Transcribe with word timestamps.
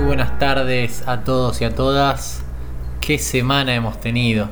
Muy 0.00 0.06
buenas 0.06 0.38
tardes 0.38 1.06
a 1.06 1.24
todos 1.24 1.60
y 1.60 1.64
a 1.66 1.74
todas. 1.74 2.40
¿Qué 3.02 3.18
semana 3.18 3.74
hemos 3.74 4.00
tenido? 4.00 4.48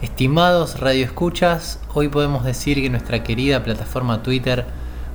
Estimados 0.00 0.80
radioescuchas, 0.80 1.78
hoy 1.92 2.08
podemos 2.08 2.42
decir 2.42 2.80
que 2.80 2.88
nuestra 2.88 3.22
querida 3.22 3.62
plataforma 3.62 4.22
Twitter 4.22 4.64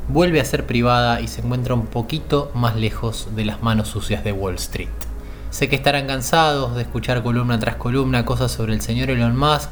vuelve 0.10 0.40
a 0.40 0.46
ser 0.46 0.68
privada 0.68 1.22
y 1.22 1.28
se 1.28 1.42
encuentra 1.42 1.74
un 1.74 1.88
poquito 1.88 2.52
más 2.54 2.76
lejos 2.76 3.30
de 3.36 3.46
las 3.46 3.64
manos 3.64 3.88
sucias 3.88 4.24
de 4.24 4.32
Wall 4.32 4.56
Street. 4.56 4.90
Sé 5.50 5.70
que 5.70 5.76
estarán 5.76 6.06
cansados 6.06 6.76
de 6.76 6.84
escuchar 6.84 7.24
columna 7.24 7.58
tras 7.58 7.78
columna 7.78 8.26
cosas 8.26 8.52
sobre 8.52 8.74
el 8.74 8.82
señor 8.82 9.10
Elon 9.10 9.36
Musk, 9.36 9.72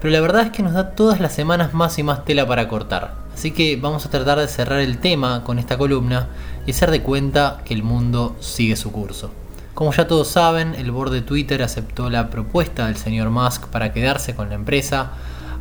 pero 0.00 0.12
la 0.12 0.20
verdad 0.20 0.46
es 0.46 0.50
que 0.50 0.64
nos 0.64 0.72
da 0.72 0.90
todas 0.90 1.20
las 1.20 1.32
semanas 1.32 1.72
más 1.72 2.00
y 2.00 2.02
más 2.02 2.24
tela 2.24 2.48
para 2.48 2.66
cortar. 2.66 3.25
Así 3.36 3.50
que 3.50 3.76
vamos 3.76 4.06
a 4.06 4.10
tratar 4.10 4.38
de 4.38 4.48
cerrar 4.48 4.80
el 4.80 4.96
tema 4.96 5.44
con 5.44 5.58
esta 5.58 5.76
columna 5.76 6.28
y 6.64 6.70
hacer 6.70 6.90
de 6.90 7.02
cuenta 7.02 7.60
que 7.66 7.74
el 7.74 7.82
mundo 7.82 8.34
sigue 8.40 8.76
su 8.76 8.90
curso. 8.90 9.30
Como 9.74 9.92
ya 9.92 10.08
todos 10.08 10.28
saben, 10.28 10.74
el 10.74 10.90
board 10.90 11.10
de 11.10 11.20
Twitter 11.20 11.62
aceptó 11.62 12.08
la 12.08 12.30
propuesta 12.30 12.86
del 12.86 12.96
señor 12.96 13.28
Musk 13.28 13.66
para 13.66 13.92
quedarse 13.92 14.34
con 14.34 14.48
la 14.48 14.54
empresa, 14.54 15.10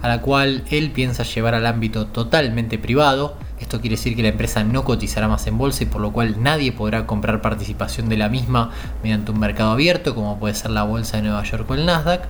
a 0.02 0.08
la 0.08 0.22
cual 0.22 0.64
él 0.72 0.91
piensa 0.91 1.23
llevar 1.23 1.53
al 1.53 1.66
ámbito 1.66 2.08
totalmente 2.08 2.77
privado. 2.77 3.36
Esto 3.59 3.81
quiere 3.81 3.98
decir 3.98 4.16
que 4.16 4.23
la 4.23 4.30
empresa 4.30 4.64
no 4.64 4.86
cotizará 4.86 5.28
más 5.28 5.45
en 5.45 5.58
bolsa 5.58 5.84
y 5.84 5.88
por 5.88 6.00
lo 6.00 6.14
cual 6.14 6.42
nadie 6.42 6.72
podrá 6.72 7.05
comprar 7.05 7.42
participación 7.42 8.08
de 8.08 8.16
la 8.16 8.30
misma 8.30 8.72
mediante 9.03 9.31
un 9.31 9.39
mercado 9.39 9.72
abierto 9.72 10.16
como 10.16 10.39
puede 10.39 10.53
ser 10.53 10.72
la 10.72 10.84
bolsa 10.84 11.17
de 11.17 11.23
Nueva 11.23 11.44
York 11.44 11.70
o 11.70 11.73
el 11.73 11.86
Nasdaq. 11.86 12.22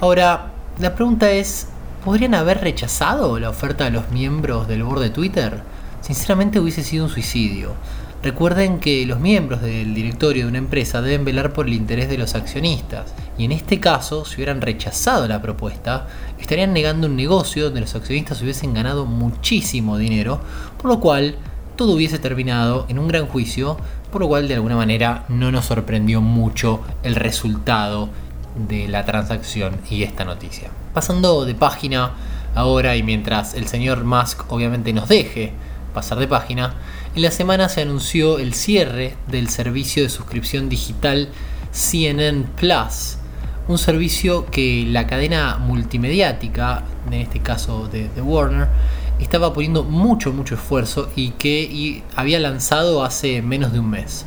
Ahora, 0.00 0.52
la 0.78 0.94
pregunta 0.94 1.28
es, 1.32 1.71
¿podrían 2.04 2.34
haber 2.34 2.60
rechazado 2.60 3.38
la 3.38 3.50
oferta 3.50 3.84
de 3.84 3.92
los 3.92 4.10
miembros 4.10 4.66
del 4.66 4.82
board 4.82 5.00
de 5.00 5.10
Twitter? 5.10 5.62
Sinceramente 6.00 6.58
hubiese 6.58 6.82
sido 6.82 7.04
un 7.04 7.10
suicidio. 7.10 7.74
Recuerden 8.22 8.78
que 8.78 9.06
los 9.06 9.20
miembros 9.20 9.62
del 9.62 9.94
directorio 9.94 10.44
de 10.44 10.48
una 10.48 10.58
empresa 10.58 11.00
deben 11.00 11.24
velar 11.24 11.52
por 11.52 11.66
el 11.66 11.74
interés 11.74 12.08
de 12.08 12.18
los 12.18 12.34
accionistas, 12.34 13.14
y 13.38 13.44
en 13.44 13.52
este 13.52 13.80
caso, 13.80 14.24
si 14.24 14.36
hubieran 14.36 14.60
rechazado 14.60 15.26
la 15.26 15.42
propuesta, 15.42 16.06
estarían 16.40 16.72
negando 16.72 17.06
un 17.06 17.16
negocio 17.16 17.64
donde 17.64 17.80
los 17.80 17.94
accionistas 17.94 18.42
hubiesen 18.42 18.74
ganado 18.74 19.06
muchísimo 19.06 19.96
dinero, 19.96 20.40
por 20.78 20.90
lo 20.90 21.00
cual 21.00 21.36
todo 21.76 21.94
hubiese 21.94 22.18
terminado 22.18 22.86
en 22.88 22.98
un 22.98 23.08
gran 23.08 23.26
juicio, 23.26 23.76
por 24.10 24.20
lo 24.20 24.28
cual 24.28 24.46
de 24.46 24.54
alguna 24.54 24.76
manera 24.76 25.24
no 25.28 25.50
nos 25.50 25.66
sorprendió 25.66 26.20
mucho 26.20 26.80
el 27.02 27.14
resultado 27.14 28.08
de 28.54 28.88
la 28.88 29.04
transacción 29.04 29.80
y 29.90 30.02
esta 30.02 30.24
noticia. 30.24 30.70
Pasando 30.92 31.44
de 31.44 31.54
página 31.54 32.12
ahora 32.54 32.96
y 32.96 33.02
mientras 33.02 33.54
el 33.54 33.66
señor 33.66 34.04
Musk 34.04 34.50
obviamente 34.52 34.92
nos 34.92 35.08
deje 35.08 35.52
pasar 35.94 36.18
de 36.18 36.26
página, 36.28 36.74
en 37.14 37.22
la 37.22 37.30
semana 37.30 37.68
se 37.68 37.82
anunció 37.82 38.38
el 38.38 38.54
cierre 38.54 39.14
del 39.28 39.48
servicio 39.48 40.02
de 40.02 40.08
suscripción 40.08 40.68
digital 40.68 41.28
CNN 41.72 42.46
Plus, 42.56 43.18
un 43.68 43.78
servicio 43.78 44.46
que 44.46 44.86
la 44.88 45.06
cadena 45.06 45.58
multimediática, 45.58 46.82
en 47.06 47.14
este 47.14 47.40
caso 47.40 47.88
de, 47.88 48.08
Warner, 48.20 48.68
estaba 49.20 49.52
poniendo 49.52 49.84
mucho, 49.84 50.32
mucho 50.32 50.54
esfuerzo 50.54 51.10
y 51.14 51.30
que 51.32 52.02
había 52.16 52.40
lanzado 52.40 53.04
hace 53.04 53.40
menos 53.42 53.72
de 53.72 53.78
un 53.78 53.90
mes. 53.90 54.26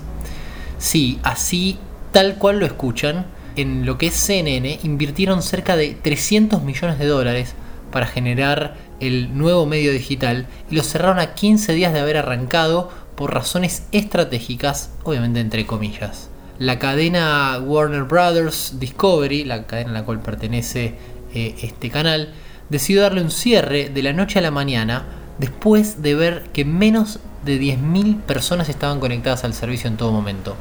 Sí, 0.78 1.20
así 1.24 1.78
tal 2.12 2.36
cual 2.36 2.60
lo 2.60 2.66
escuchan, 2.66 3.26
en 3.56 3.86
lo 3.86 3.98
que 3.98 4.08
es 4.08 4.14
CNN 4.16 4.80
invirtieron 4.84 5.42
cerca 5.42 5.76
de 5.76 5.98
300 6.02 6.62
millones 6.64 7.00
de 7.00 7.06
dólares 7.06 7.54
para 7.92 8.08
generar 8.08 8.76
el 9.00 9.38
nuevo 9.38 9.66
medio 9.66 9.92
digital 9.92 10.48
y 10.70 10.76
lo 10.76 10.84
cerraron 10.84 11.20
a 11.20 11.34
15 11.34 11.74
días 11.74 11.94
de 11.94 12.00
haber 12.00 12.18
arrancado 12.18 12.92
por 13.16 13.34
razones 13.34 13.84
estratégicas, 13.92 14.92
obviamente 15.04 15.40
entre 15.40 15.66
comillas. 15.66 16.30
La 16.60 16.80
cadena 16.80 17.60
Warner 17.64 18.04
Brothers 18.04 18.80
Discovery, 18.80 19.44
la 19.44 19.66
cadena 19.66 19.92
a 19.92 19.94
la 19.94 20.04
cual 20.04 20.22
pertenece 20.22 20.96
eh, 21.34 21.56
este 21.62 21.90
canal, 21.90 22.34
decidió 22.70 23.02
darle 23.02 23.22
un 23.22 23.32
cierre 23.32 23.90
de 23.90 24.04
la 24.04 24.14
noche 24.14 24.40
a 24.40 24.42
la 24.42 24.52
mañana 24.52 25.06
después 25.38 26.02
de 26.02 26.16
ver 26.16 26.44
que 26.54 26.66
menos 26.66 27.20
de 27.44 27.60
10.000 27.60 28.22
personas 28.22 28.70
estaban 28.70 29.00
conectadas 29.00 29.44
al 29.44 29.54
servicio 29.54 29.90
en 29.90 29.98
todo 29.98 30.12
momento. 30.12 30.56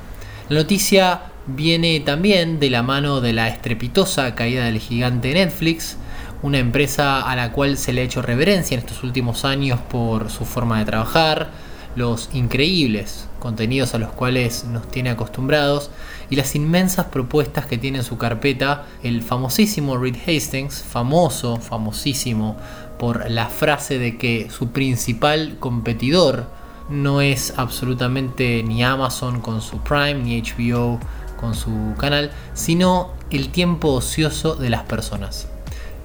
La 0.48 0.60
noticia 0.60 1.22
viene 1.46 2.00
también 2.00 2.58
de 2.58 2.70
la 2.70 2.82
mano 2.82 3.20
de 3.20 3.32
la 3.32 3.48
estrepitosa 3.48 4.34
caída 4.34 4.64
del 4.64 4.78
gigante 4.78 5.34
Netflix, 5.34 5.96
una 6.42 6.58
empresa 6.58 7.22
a 7.22 7.36
la 7.36 7.52
cual 7.52 7.76
se 7.76 7.92
le 7.92 8.02
ha 8.02 8.04
hecho 8.04 8.22
reverencia 8.22 8.74
en 8.74 8.80
estos 8.80 9.02
últimos 9.02 9.44
años 9.44 9.80
por 9.80 10.30
su 10.30 10.44
forma 10.44 10.78
de 10.78 10.84
trabajar, 10.84 11.50
los 11.96 12.28
increíbles 12.32 13.28
contenidos 13.38 13.94
a 13.94 13.98
los 13.98 14.10
cuales 14.10 14.64
nos 14.64 14.88
tiene 14.90 15.10
acostumbrados 15.10 15.90
y 16.30 16.36
las 16.36 16.54
inmensas 16.54 17.06
propuestas 17.06 17.66
que 17.66 17.78
tiene 17.78 17.98
en 17.98 18.04
su 18.04 18.16
carpeta 18.18 18.86
el 19.02 19.22
famosísimo 19.22 19.96
Reed 19.96 20.16
Hastings, 20.26 20.82
famoso, 20.82 21.58
famosísimo 21.58 22.56
por 22.98 23.30
la 23.30 23.46
frase 23.46 23.98
de 23.98 24.16
que 24.16 24.48
su 24.50 24.68
principal 24.68 25.56
competidor 25.60 26.46
no 26.88 27.20
es 27.20 27.54
absolutamente 27.56 28.62
ni 28.62 28.82
Amazon 28.82 29.40
con 29.40 29.62
su 29.62 29.78
Prime 29.78 30.14
ni 30.14 30.40
HBO 30.40 30.98
con 31.36 31.54
su 31.54 31.94
canal, 31.98 32.30
sino 32.54 33.12
el 33.30 33.50
tiempo 33.50 33.88
ocioso 33.88 34.54
de 34.54 34.70
las 34.70 34.84
personas. 34.84 35.48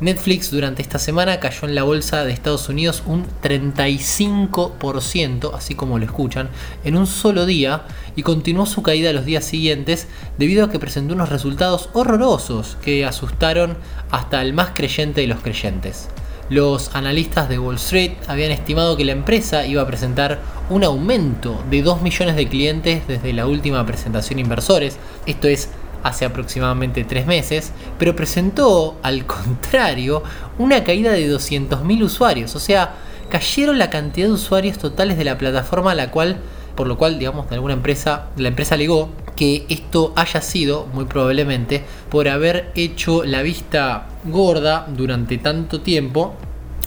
Netflix 0.02 0.52
durante 0.52 0.82
esta 0.82 0.98
semana 0.98 1.42
cayó 1.42 1.68
en 1.68 1.76
la 1.76 1.84
bolsa 1.84 2.24
de 2.24 2.32
Estados 2.32 2.70
Unidos 2.70 3.04
un 3.06 3.26
35%, 3.44 5.54
así 5.54 5.76
como 5.76 6.00
lo 6.00 6.06
escuchan, 6.06 6.48
en 6.86 6.96
un 6.96 7.06
solo 7.06 7.46
día 7.46 7.84
y 8.16 8.24
continuó 8.24 8.66
su 8.66 8.82
caída 8.82 9.12
los 9.12 9.26
días 9.26 9.44
siguientes 9.44 10.08
debido 10.38 10.64
a 10.64 10.72
que 10.72 10.80
presentó 10.80 11.16
unos 11.16 11.28
resultados 11.28 11.90
horrorosos 11.92 12.78
que 12.82 13.06
asustaron 13.06 13.76
hasta 14.10 14.42
el 14.42 14.54
más 14.54 14.70
creyente 14.74 15.20
de 15.22 15.28
los 15.28 15.42
creyentes. 15.42 16.08
Los 16.50 16.96
analistas 16.96 17.48
de 17.48 17.60
Wall 17.60 17.76
Street 17.76 18.14
habían 18.28 18.50
estimado 18.50 18.98
que 18.98 19.06
la 19.06 19.12
empresa 19.12 19.68
iba 19.68 19.84
a 19.84 19.88
presentar 19.88 20.40
un 20.72 20.84
aumento 20.84 21.64
de 21.70 21.84
2 21.84 22.02
millones 22.02 22.36
de 22.36 22.48
clientes 22.48 23.08
desde 23.08 23.34
la 23.34 23.46
última 23.46 23.86
presentación 23.86 24.40
inversores, 24.40 24.98
esto 25.28 25.48
es 25.48 25.70
hace 26.02 26.26
aproximadamente 26.26 27.04
tres 27.04 27.28
meses, 27.28 27.72
pero 28.00 28.16
presentó 28.16 28.98
al 29.04 29.26
contrario 29.28 30.24
una 30.58 30.84
caída 30.84 31.12
de 31.12 31.32
200.000 31.32 32.04
usuarios, 32.04 32.56
o 32.56 32.60
sea, 32.60 32.96
cayeron 33.30 33.78
la 33.78 33.92
cantidad 33.92 34.26
de 34.26 34.34
usuarios 34.34 34.80
totales 34.80 35.20
de 35.20 35.26
la 35.26 35.38
plataforma 35.38 35.92
a 35.92 35.96
la 35.96 36.10
cual 36.10 36.40
por 36.80 36.88
lo 36.88 36.98
cual, 36.98 37.20
digamos, 37.20 37.50
de 37.50 37.56
alguna 37.56 37.74
empresa, 37.74 38.28
la 38.38 38.48
empresa 38.48 38.76
alegó 38.76 39.10
que 39.40 39.66
esto 39.70 40.12
haya 40.18 40.42
sido, 40.42 40.88
muy 40.94 41.06
probablemente, 41.06 41.82
por 42.10 42.28
haber 42.28 42.74
hecho 42.76 43.24
la 43.24 43.42
vista 43.42 44.10
gorda 44.26 44.86
durante 44.90 45.38
tanto 45.38 45.80
tiempo 45.80 46.36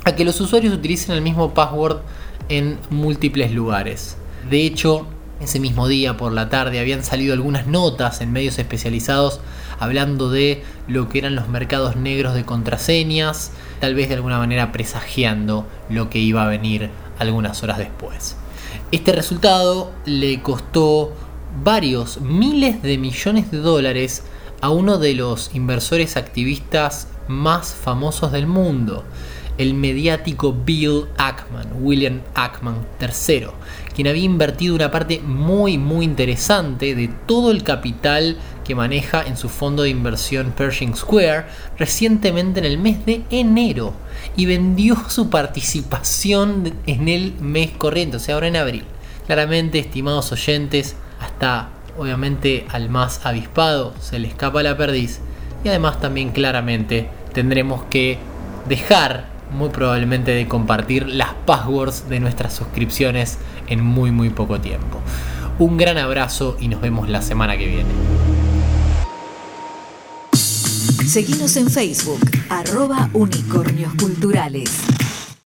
a 0.04 0.14
que 0.14 0.26
los 0.26 0.38
usuarios 0.38 0.74
utilicen 0.74 1.14
el 1.14 1.22
mismo 1.22 1.54
password 1.54 2.02
en 2.50 2.78
múltiples 2.90 3.52
lugares. 3.52 4.18
De 4.50 4.66
hecho, 4.66 5.06
ese 5.40 5.60
mismo 5.60 5.88
día 5.88 6.18
por 6.18 6.32
la 6.32 6.50
tarde 6.50 6.78
habían 6.78 7.02
salido 7.02 7.32
algunas 7.32 7.66
notas 7.66 8.20
en 8.20 8.32
medios 8.32 8.58
especializados 8.58 9.40
hablando 9.80 10.28
de 10.28 10.62
lo 10.88 11.08
que 11.08 11.20
eran 11.20 11.34
los 11.34 11.48
mercados 11.48 11.96
negros 11.96 12.34
de 12.34 12.44
contraseñas, 12.44 13.52
tal 13.80 13.94
vez 13.94 14.10
de 14.10 14.16
alguna 14.16 14.36
manera 14.36 14.72
presagiando 14.72 15.66
lo 15.88 16.10
que 16.10 16.19
iba 16.19 16.44
a 16.44 16.48
venir 16.48 16.90
algunas 17.19 17.62
horas 17.62 17.78
después. 17.78 18.36
Este 18.90 19.12
resultado 19.12 19.90
le 20.04 20.42
costó 20.42 21.14
varios 21.62 22.20
miles 22.20 22.82
de 22.82 22.98
millones 22.98 23.50
de 23.50 23.58
dólares 23.58 24.24
a 24.60 24.70
uno 24.70 24.98
de 24.98 25.14
los 25.14 25.54
inversores 25.54 26.16
activistas 26.16 27.08
más 27.28 27.74
famosos 27.74 28.32
del 28.32 28.46
mundo, 28.46 29.04
el 29.58 29.74
mediático 29.74 30.52
Bill 30.52 31.06
Ackman, 31.18 31.68
William 31.80 32.20
Ackman 32.34 32.86
III, 33.00 33.48
quien 33.94 34.08
había 34.08 34.24
invertido 34.24 34.74
una 34.74 34.90
parte 34.90 35.20
muy 35.20 35.78
muy 35.78 36.04
interesante 36.04 36.94
de 36.94 37.08
todo 37.26 37.50
el 37.50 37.62
capital 37.62 38.37
que 38.64 38.75
maneja 38.75 39.22
en 39.22 39.37
su 39.37 39.49
fondo 39.49 39.82
de 39.82 39.90
inversión 39.90 40.52
Pershing 40.56 40.96
Square 40.96 41.46
recientemente 41.78 42.60
en 42.60 42.66
el 42.66 42.78
mes 42.78 43.04
de 43.04 43.22
enero 43.31 43.94
y 44.37 44.46
vendió 44.46 44.96
su 45.08 45.28
participación 45.28 46.72
en 46.87 47.08
el 47.08 47.34
mes 47.40 47.70
corriente, 47.72 48.16
o 48.16 48.20
sea, 48.20 48.37
ahora 48.37 48.49
en 48.49 48.56
abril. 48.56 48.84
Claramente, 49.26 49.78
estimados 49.78 50.32
oyentes, 50.32 50.96
hasta 51.42 51.70
obviamente 51.98 52.66
al 52.70 52.88
más 52.88 53.26
avispado 53.26 53.94
se 54.00 54.20
le 54.20 54.28
escapa 54.28 54.62
la 54.62 54.76
perdiz 54.76 55.18
y 55.64 55.68
además 55.68 56.00
también 56.00 56.30
claramente 56.30 57.08
tendremos 57.32 57.82
que 57.90 58.18
dejar 58.68 59.26
muy 59.50 59.70
probablemente 59.70 60.30
de 60.30 60.46
compartir 60.46 61.08
las 61.08 61.30
passwords 61.44 62.08
de 62.08 62.20
nuestras 62.20 62.54
suscripciones 62.54 63.38
en 63.66 63.84
muy 63.84 64.12
muy 64.12 64.30
poco 64.30 64.60
tiempo. 64.60 65.00
Un 65.58 65.78
gran 65.78 65.98
abrazo 65.98 66.56
y 66.60 66.68
nos 66.68 66.80
vemos 66.80 67.08
la 67.08 67.22
semana 67.22 67.58
que 67.58 67.66
viene. 67.66 67.90
Seguimos 71.04 71.56
en 71.56 71.68
Facebook, 71.68 72.20
unicornios 73.12 73.92
culturales. 73.94 74.70